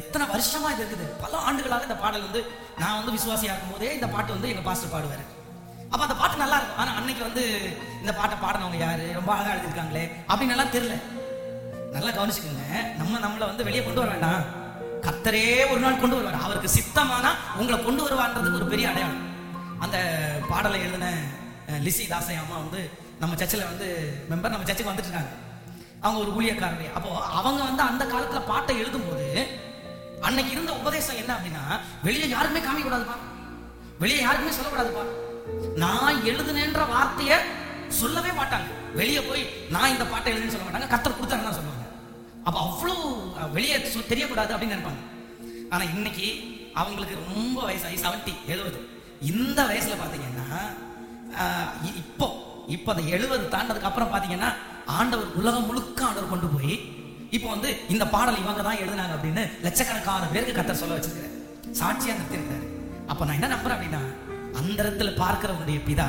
[0.00, 1.06] எத்தனை வருஷமா இது இருக்குது?
[1.22, 2.40] பல ஆண்டுகளாக இந்த பாடல் வந்து
[2.80, 5.24] நான் வந்து விசுவாசியா இருக்கும் போதே இந்த பாட்டு வந்து எங்க பாஸ்டர் பாடுவாரு.
[5.92, 6.80] அப்ப அந்த பாட்டு நல்லா இருக்கும்.
[6.82, 7.44] ஆனா அன்னைக்கு வந்து
[8.00, 9.06] இந்த பாட்டை பாடினவங்க யாரு?
[9.18, 10.96] ரொம்ப அழகா எழுதியிருக்காங்களே அப்படின்னு எல்லாம் தெரியல.
[11.94, 12.66] நல்லா கவனிச்சுக்கோங்க.
[13.00, 14.44] நம்ம நம்மளை வந்து வெளியே கொண்டு வர வேண்டாம்.
[15.06, 16.44] கத்தரே ஒரு நாள் கொண்டு வருவார்.
[16.46, 19.24] அவருக்கு சித்தமானா உங்களை கொண்டு வருவான்றது ஒரு பெரிய அடையாளம்.
[19.84, 19.98] அந்த
[20.48, 21.08] பாடலை எழுதின
[21.86, 22.80] லிசி தாசை அம்மா வந்து
[23.20, 23.86] நம்ம சர்ச்சில் வந்து
[24.30, 25.32] மெம்பர் நம்ம சர்ச்சுக்கு வந்துட்டு இருக்காங்க.
[26.02, 29.26] அவங்க ஒரு ஊழியக்காரங்க அப்போ அவங்க வந்து அந்த காலத்துல பாட்டை எழுதும்போது
[30.20, 31.64] அன்னைக்கு இருந்த உபதேசம் என்ன அப்படின்னா
[32.02, 33.16] வெளியே யாருமே காமிக்க கூடாதுப்பா
[33.98, 35.04] வெளியே யாருக்குமே சொல்லக்கூடாதுப்பா.
[35.76, 37.32] நான் எழுதுனேன்ற வார்த்தைய
[37.88, 38.68] சொல்லவே மாட்டாங்க.
[38.94, 41.86] வெளியே போய் நான் இந்த பாட்டை எழுதுன்னு சொல்ல மாட்டாங்க கத்தர் கொடுத்தாங்க தான் சொல்லுவாங்க.
[42.44, 42.94] அப்ப அவ்வளோ
[43.52, 43.76] வெளியே
[44.08, 45.02] தெரியக்கூடாது அப்படின்னு நினைப்பாங்க.
[45.70, 46.28] ஆனா இன்னைக்கு
[46.74, 48.78] அவங்களுக்கு ரொம்ப வயசாகி செவன்ட்டி எழுபது.
[49.22, 50.46] இந்த வயசுல பாத்தீங்கன்னா
[51.82, 52.28] இ- இப்போ
[52.68, 54.50] இப்போ அந்த எழுபது தாண்டதுக்கு அப்புறம் பாத்தீங்கன்னா
[54.96, 56.74] ஆண்டவர் உலகம் முழுக்க ஆண்டவர் கொண்டு போய்
[57.36, 61.34] இப்போ வந்து இந்த பாடல் இவங்க தான் எழுதுனாங்க அப்படின்னு லட்சக்கணக்கான பேருக்கு கத்தர் சொல்ல வச்சிருக்காரு
[61.80, 62.66] சாட்சியா நிறுத்திருக்காரு
[63.10, 64.02] அப்ப நான் என்ன நம்புறேன் அப்படின்னா
[64.60, 66.06] அந்த இடத்துல பார்க்கிறவனுடைய பிதா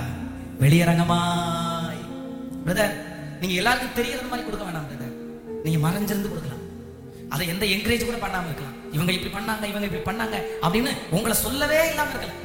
[0.62, 2.00] வெளியரங்கமாய்.
[2.63, 2.96] பிரதர்
[3.42, 5.13] நீங்க எல்லாருக்கும் தெரியறது மாதிரி கொடுக்க வேணாம் பிரதர்
[5.65, 6.63] நீங்க மறைஞ்சிருந்து கொடுக்கலாம்.
[7.34, 8.78] அதை எந்த என்கரேஜ் கூட பண்ணாம இருக்கலாம்.
[8.96, 12.39] இவங்க இப்படி பண்ணாங்க இவங்க இப்படி பண்ணாங்க அப்படின்னு உங்களை சொல்லவே இல்லாம இருக்கலாம்.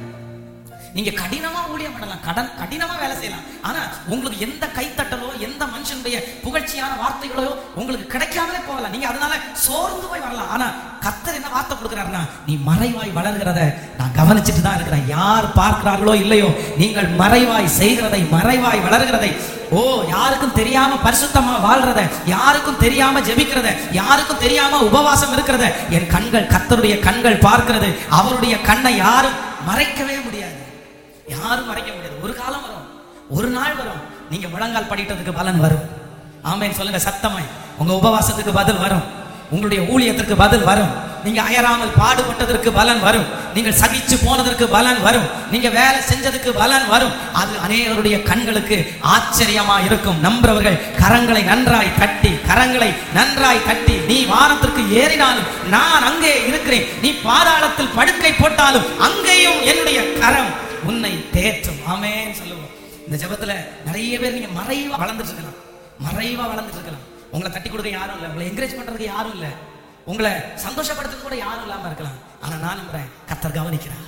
[0.97, 2.21] நீங்க கடினமா ஊழியம் பண்ணலாம்.
[2.27, 3.47] கடன் கடினமா வேலை செய்யலாம்.
[3.69, 3.81] ஆனா
[4.15, 7.47] உங்களுக்கு எந்த கைத்தட்டலோ எந்த மனுஷனுடைய புகழ்ச்சியான வார்த்தைகளோ
[7.81, 8.93] உங்களுக்கு கிடைக்காமலே போகலாம்.
[8.95, 9.33] நீங்க அதனால
[9.65, 10.53] சோர்ந்து போய் வரலாம்.
[10.57, 10.67] ஆனா
[11.07, 13.61] கத்தர் என்ன வார்த்தை கொடுக்கிறாருன்னா நீ மறைவாய் வளர்கிறத
[13.99, 15.05] நான் கவனிச்சுட்டு தான் இருக்கிறேன்.
[15.17, 16.49] யார் பார்க்கிறார்களோ இல்லையோ
[16.83, 19.33] நீங்கள் மறைவாய் செய்கிறதை மறைவாய் வளர்கிறதை
[19.77, 19.81] ஓ
[20.15, 22.01] யாருக்கும் தெரியாம பரிசுத்தமா வாழ்றத
[22.35, 27.91] யாருக்கும் தெரியாம ஜெபிக்கிறத யாருக்கும் தெரியாம உபவாசம் இருக்கிறத என் கண்கள் கத்தருடைய கண்கள் பார்க்கிறது.
[28.21, 29.39] அவருடைய கண்ணை யாரும்
[29.71, 30.54] மறைக்கவே முடியாது.
[31.29, 32.23] யாரும் மறைக்க முடியாது.
[32.23, 32.87] ஒரு காலம் வரும்.
[33.37, 34.01] ஒரு நாள் வரும்.
[34.31, 35.85] நீங்க முழங்கால் படிட்டதுக்கு பலன் வரும்.
[36.51, 39.05] ஆமேன்னு சொல்லுங்க சத்தமாய் உங்க உபவாசத்துக்கு பதில் வரும்.
[39.51, 41.13] உங்களுடைய ஊழியத்திற்கு பதில் வரும்.
[41.25, 43.27] நீங்க அயராமல் பாடுபட்டதற்கு பலன் வரும்.
[43.55, 45.29] நீங்கள் சகிச்சு போனதற்கு பலன் வரும்.
[45.53, 47.15] நீங்க வேலை செஞ்சதுக்கு பலன் வரும்.
[47.33, 48.77] அது அநேகருடைய கண்களுக்கு
[49.15, 50.21] ஆச்சரியமா இருக்கும்.
[50.27, 56.87] நம்புறவர்கள் கரங்களை நன்றாய் தட்டி கரங்களை நன்றாய் தட்டி நீ வானத்திற்கு ஏறினாலும் நான் அங்கே இருக்கிறேன்.
[57.03, 60.53] நீ பாதாளத்தில் படுக்கை போட்டாலும் அங்கேயும் என்னுடைய கரம்
[60.87, 61.81] உன்னை தேற்றும்.
[61.93, 62.73] ஆமேன்னு சொல்லுவோம்.
[63.07, 65.59] இந்த ஜெபத்துல நிறைய பேர் நீங்க மறைவா வளர்ந்துட்டு இருக்கலாம்
[66.07, 68.31] மறைவா வளர்ந்துட்டு இருக்கலாம் உங்களை தட்டி கொடுக்க யாரும் இல்லை.
[68.31, 69.49] உங்களை என்கரேஜ் பண்றதுக்கு யாரும் இல்லை.
[70.05, 70.31] உங்களை
[70.67, 72.19] சந்தோஷப்படுத்துறது கூட யாரும் இல்லாம இருக்கலாம்.
[72.41, 74.05] ஆனா நான் நம்புறேன் கத்தர் கவனிக்கிறார்.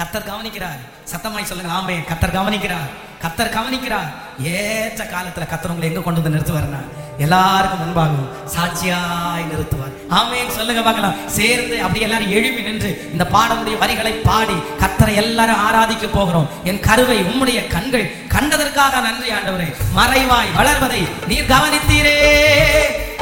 [0.00, 0.80] கத்தர் கவனிக்கிறார்.
[1.12, 2.90] சத்தமாய் சொல்லுங்க ஆமே கத்தர் கவனிக்கிறார்.
[3.22, 4.10] கத்தர் கவனிக்கிறார்.
[4.42, 6.80] ஏற்ற காலத்துல கத்தர் உங்களை எங்க கொண்டு வந்து நிறுத்துவார்னா
[7.18, 9.92] எல்லாருக்கும் முன்பாகவும் சாட்சியாய் நிறுத்துவார்.
[10.10, 11.14] ஆமேன்னு சொல்லுங்க பார்க்கலாம்.
[11.26, 16.48] சேர்ந்து அப்படி எல்லாரும் எழுப்பி நின்று இந்த பாடமுடைய வரிகளை பாடி கத்தரை எல்லாரும் ஆராதிக்க போகிறோம்.
[16.64, 19.74] என் கருவை உம்முடைய கண்கள் கண்டதற்காக நன்றி ஆண்டவரே.
[19.96, 22.16] மறைவாய் வளர்வதை நீர் கவனித்தீரே.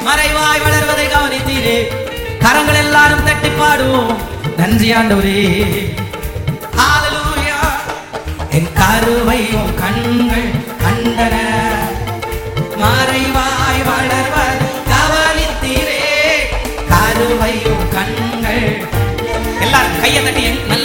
[0.09, 1.77] மறைவாய் வளர்வதை கவனித்தீரே.
[2.39, 4.17] கரங்கள் எல்லாரும் தட்டி பாடுவோம்.
[4.57, 5.41] நன்றி ஆண்டவரே.
[8.51, 10.52] என் கருவை கண்கள்
[20.03, 20.82] கையை தட்டி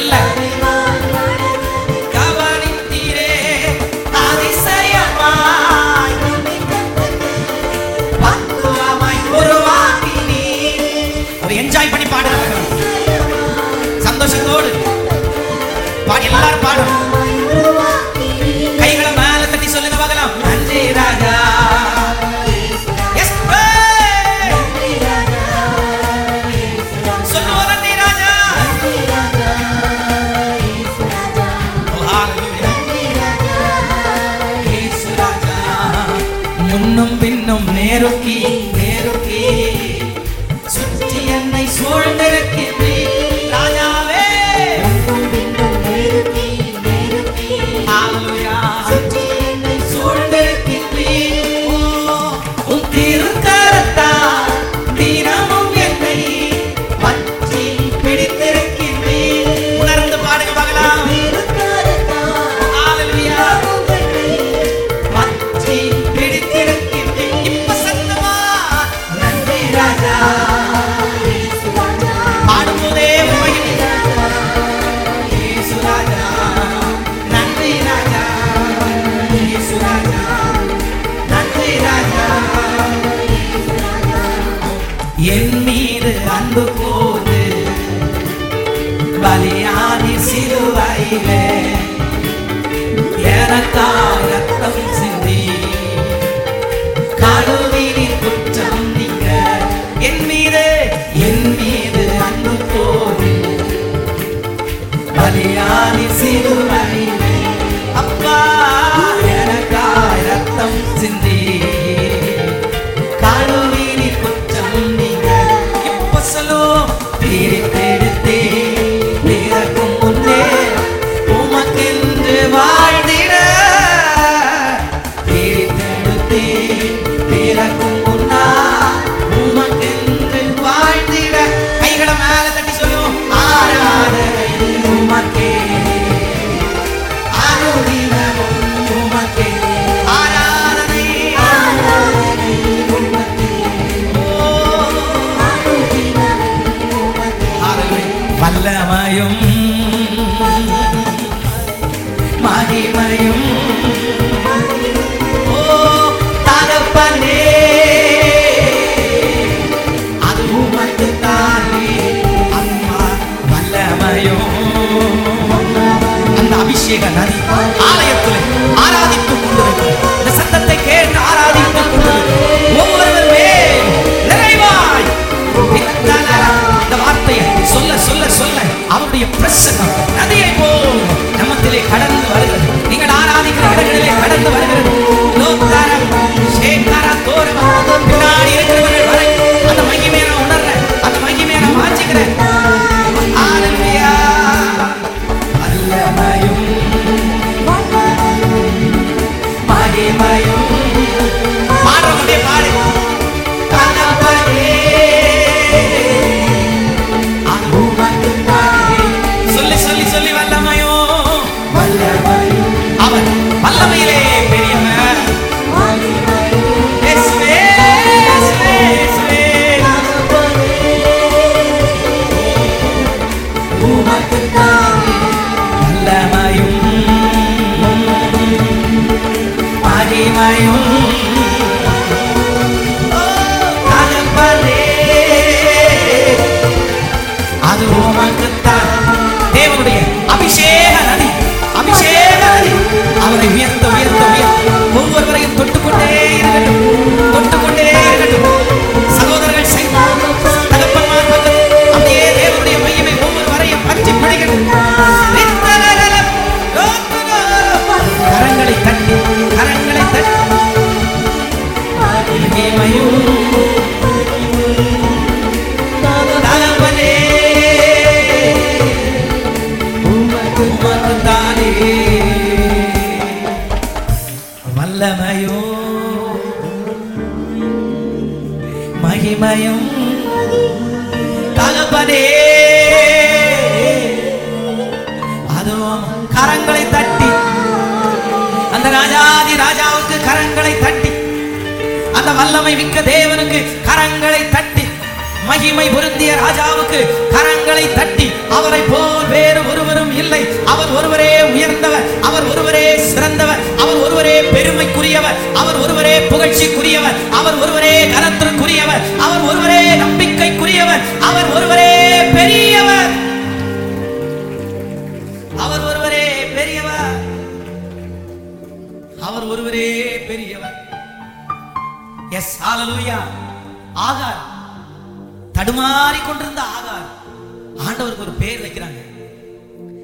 [328.28, 329.02] ஒரு பேர் வைக்கிறாங்க.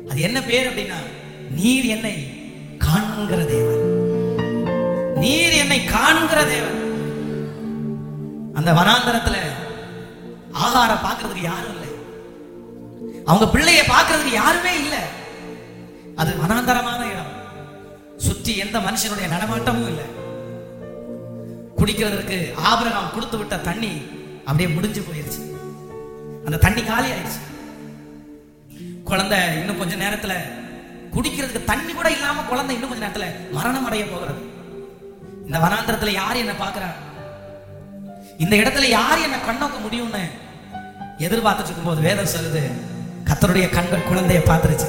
[0.09, 0.97] அது என்ன பேர் அப்படின்னா
[1.51, 2.15] நீர் என்னை
[2.77, 3.81] காண்கிற தேவன்.
[5.15, 6.79] நீர் என்னை காண்கிற தேவன்.
[8.53, 9.37] அந்த வனாந்தரத்துல
[10.51, 11.91] ஆகாரம் பார்க்கறதுக்கு யாரும் இல்லை.
[13.25, 15.03] அவங்க பிள்ளைய பார்க்கறதுக்கு யாருமே இல்லை.
[16.15, 17.31] அது வனாந்தரமான இடம்.
[18.17, 20.05] சுற்றி எந்த மனுஷனுடைய நடமாட்டமும் இல்லை.
[21.77, 22.37] குடிக்கிறதுக்கு
[22.71, 23.93] ஆபரகம் கொடுத்து விட்ட தண்ணி
[24.45, 25.41] அப்படியே முடிஞ்சு போயிருச்சு.
[26.45, 27.41] அந்த தண்ணி காலி ஆயிடுச்சு
[29.13, 30.33] குழந்தை இன்னும் கொஞ்ச நேரத்துல
[31.15, 33.25] குடிக்கிறதுக்கு தண்ணி கூட இல்லாம குழந்தை இன்னும் கொஞ்ச நேரத்துல
[33.57, 34.41] மரணம் அடைய போகிறது.
[35.47, 36.89] இந்த வனாந்திரத்துல யார் என்ன பாக்குறா
[38.43, 40.23] இந்த இடத்துல யார் என்ன கண்ணோக்க முடியும்னு
[41.25, 42.61] எதிர்பார்த்துட்டு இருக்கும்போது வேதம் சொல்லுது
[43.29, 44.87] கத்தருடைய கண்கள் குழந்தைய பார்த்துருச்சு.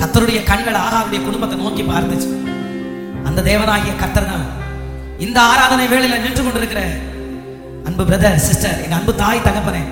[0.00, 2.30] கத்தருடைய கண்கள் ஆகாவுடைய குடும்பத்தை நோக்கி பார்த்துச்சு.
[3.28, 4.46] அந்த தேவனாகிய கத்தர் தான்
[5.24, 6.82] இந்த ஆராதனை வேளையில நின்று கொண்டிருக்கிற
[7.88, 9.82] அன்பு பிரதர் சிஸ்டர் எங்க அன்பு தாய் தகப்பனே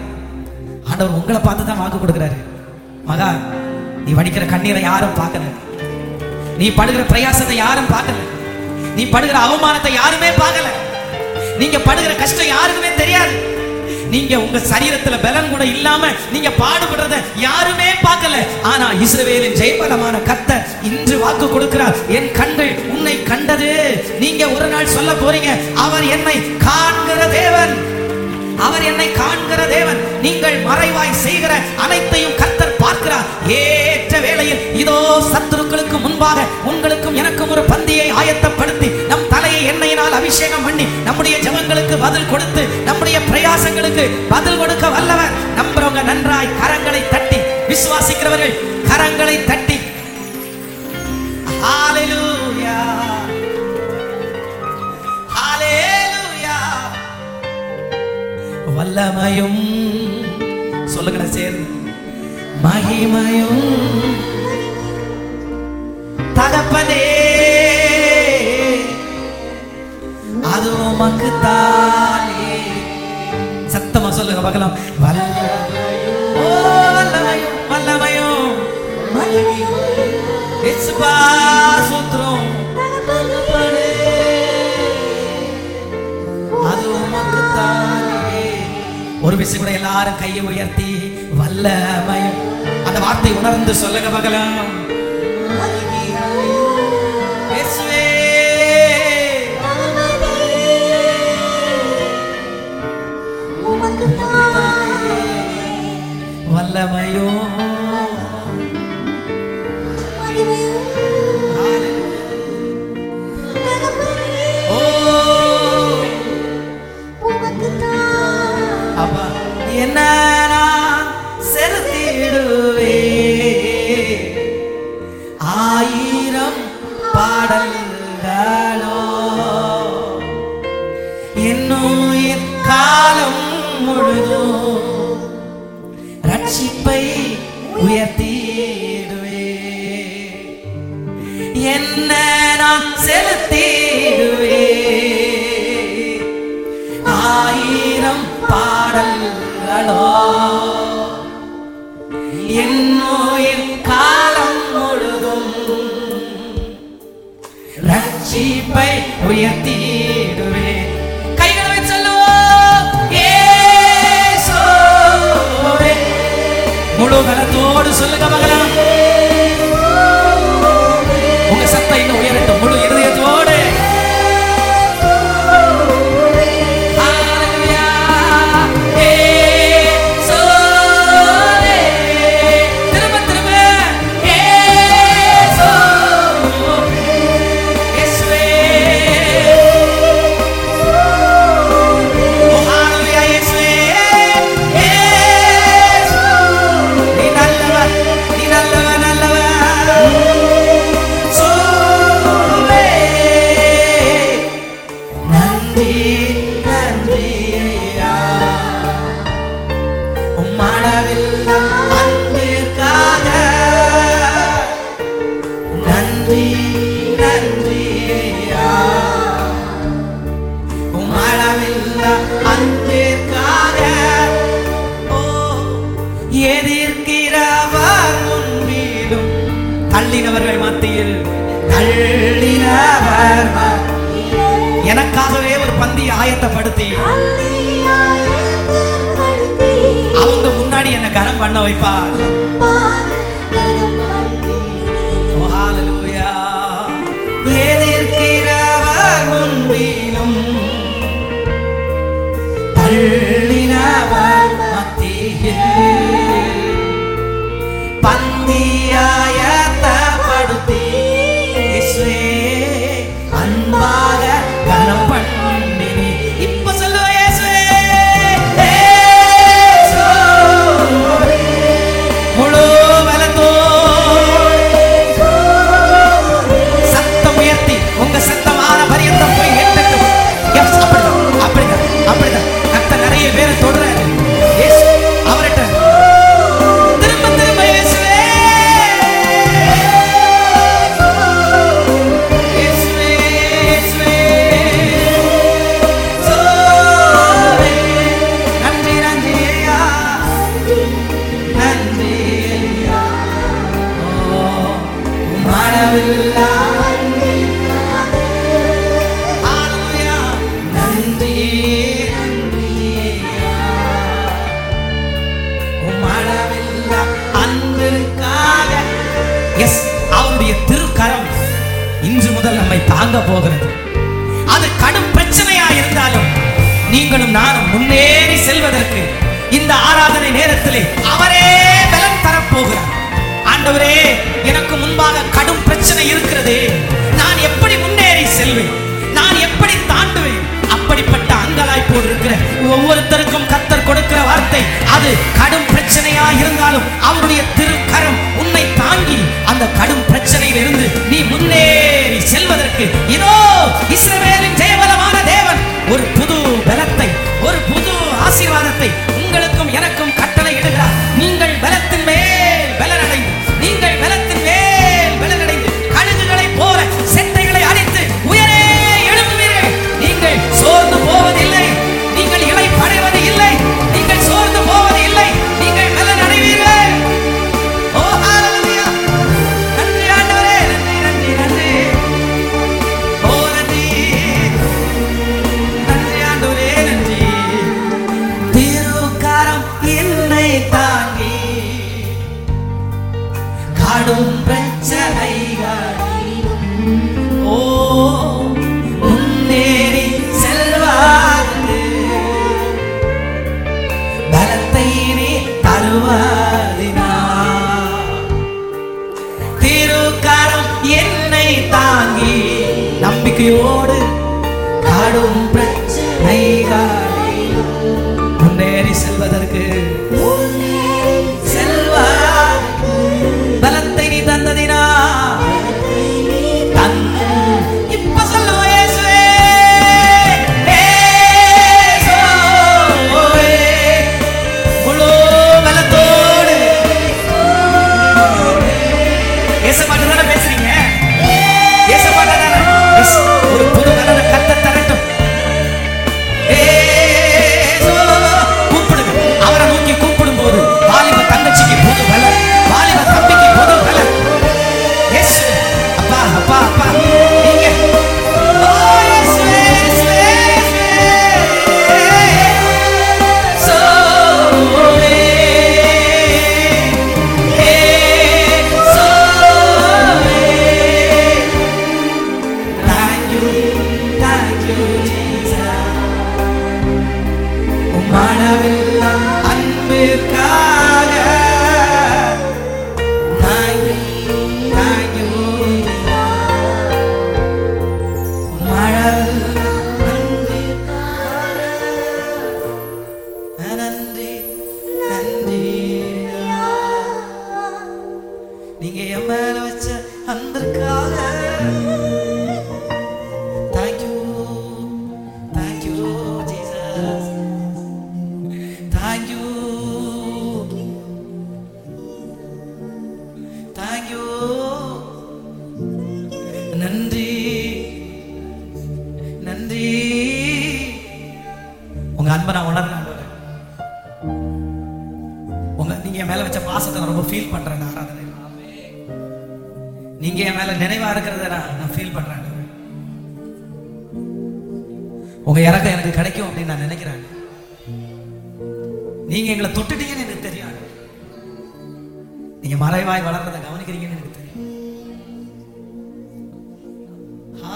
[0.88, 2.38] ஆண்டவர் உங்களை பார்த்து தான் வாக்கு கொடுக்குறாரு.
[3.08, 3.30] மகா
[4.04, 5.44] நீ வடிக்கிற கண்ணீரை யாரும் பார்க்கல.
[6.60, 8.18] நீ படுகிற பிரயாசத்தை யாரும் பார்க்கல.
[8.96, 10.68] நீ படுகிற அவமானத்தை யாருமே பார்க்கல.
[11.60, 13.34] நீங்க படுகிற கஷ்டம் யாருக்குமே தெரியாது.
[14.12, 18.36] நீங்க உங்க சரீரத்துல பலன் கூட இல்லாம நீங்க பாடுபடுறத யாருமே பார்க்கல.
[18.72, 21.96] ஆனா இஸ்ரவேலின் ஜெயபலமான கத்த இன்று வாக்கு கொடுக்கிறார்.
[22.18, 23.70] என் கண்கள் உன்னை கண்டது.
[24.22, 25.50] நீங்க ஒரு நாள் சொல்ல போறீங்க
[25.86, 26.36] அவர் என்னை
[26.66, 27.74] காண்கிற தேவன்.
[30.24, 31.52] நீங்கள் மறைவாய் செய்கிற
[31.84, 33.26] அனைத்தையும் கர்த்தர் பார்க்கிறார்.
[33.58, 34.96] ஏற்ற வேளையில் இதோ
[35.32, 42.30] சத்துருக்களுக்கு முன்பாக உங்களுக்கும் எனக்கும் ஒரு பந்தியை ஆயத்தப்படுத்தி நம் தலையை எண்ணெயினால் அபிஷேகம் பண்ணி நம்முடைய ஜபங்களுக்கு பதில்
[42.32, 44.04] கொடுத்து நம்முடைய பிரயாசங்களுக்கு
[44.34, 45.34] பதில் கொடுக்க வல்லவர்.
[45.58, 47.40] நம்புறவங்க நன்றாய் கரங்களை தட்டி
[47.72, 48.56] விசுவாசிக்கிறவர்கள்
[48.90, 49.78] கரங்களை தட்டி.
[51.66, 53.23] Hallelujah.
[58.76, 59.60] வல்லமையும்
[60.94, 61.66] சொல்லுங்க சேர்ந்து
[62.64, 63.62] மகிமையும்
[66.38, 67.02] தகப்பனே
[70.52, 72.50] அது உமக்கு தானே.
[73.74, 74.74] சத்தமா சொல்லுங்க பார்க்கலாம்.
[75.02, 76.20] வல்லமையும்
[77.70, 78.52] வல்லமையும்
[79.16, 79.78] மகிமையும்
[81.88, 82.46] சுத்ரம்
[89.34, 90.90] ஒரு விசை கூட எல்லாரும் கையை உயர்த்தி
[91.38, 92.20] வல்லமை
[92.86, 94.68] அந்த வார்த்தை உணர்ந்து சொல்லுங்க பகலாம்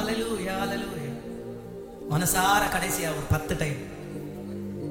[0.09, 0.87] அலலு
[2.11, 3.81] மனசார கடைசியா ஒரு பத்து டைம்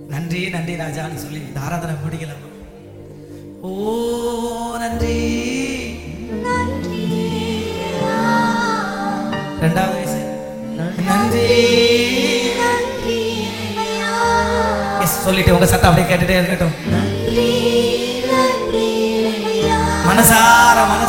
[0.09, 2.43] நன்றி நன்றி ராஜான்னு சொல்லி இந்த ஆராதனை முடிக்கலாம்
[3.61, 3.71] ஓ
[4.81, 5.15] நன்றி.
[9.63, 10.19] ரெண்டாவது வயசு.
[11.07, 11.45] நன்றி
[15.17, 16.75] சொல்லிட்டு உங்க சத்தம் அப்படியே கேட்டுட்டே இருக்கட்டும்.
[20.07, 21.06] மனசார மனசு